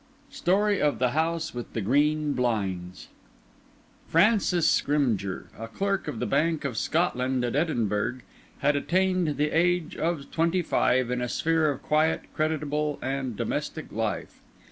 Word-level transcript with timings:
STORY 0.31 0.81
OF 0.81 0.97
THE 0.97 1.11
HOUSE 1.11 1.53
WITH 1.53 1.73
THE 1.73 1.81
GREEN 1.81 2.33
BLINDS 2.33 3.09
Francis 4.07 4.67
Scrymgeour, 4.67 5.49
a 5.55 5.67
clerk 5.67 6.07
in 6.07 6.17
the 6.17 6.25
Bank 6.25 6.65
of 6.65 6.75
Scotland 6.75 7.45
at 7.45 7.55
Edinburgh, 7.55 8.21
had 8.61 8.75
attained 8.75 9.37
the 9.37 9.51
age 9.55 9.95
of 9.95 10.31
twenty 10.31 10.63
five 10.63 11.11
in 11.11 11.21
a 11.21 11.29
sphere 11.29 11.69
of 11.69 11.83
quiet, 11.83 12.21
creditable, 12.33 12.97
and 13.03 13.35
domestic 13.35 13.91
life. 13.91 14.39